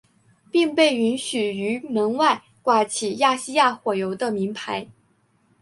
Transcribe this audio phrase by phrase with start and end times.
[0.51, 4.87] 并被允许于门外挂起亚细亚火油的铭牌。